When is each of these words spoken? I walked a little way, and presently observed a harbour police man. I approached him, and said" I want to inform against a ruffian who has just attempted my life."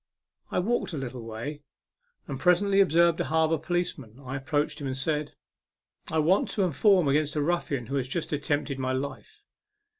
I 0.49 0.57
walked 0.57 0.93
a 0.93 0.97
little 0.97 1.21
way, 1.23 1.61
and 2.25 2.39
presently 2.39 2.81
observed 2.81 3.19
a 3.19 3.25
harbour 3.25 3.59
police 3.59 3.99
man. 3.99 4.19
I 4.19 4.35
approached 4.35 4.81
him, 4.81 4.87
and 4.87 4.97
said" 4.97 5.35
I 6.11 6.17
want 6.17 6.49
to 6.53 6.63
inform 6.63 7.07
against 7.07 7.35
a 7.35 7.41
ruffian 7.43 7.85
who 7.85 7.97
has 7.97 8.07
just 8.07 8.33
attempted 8.33 8.79
my 8.79 8.93
life." 8.93 9.43